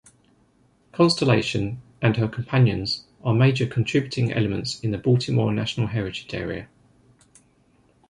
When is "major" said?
3.35-3.67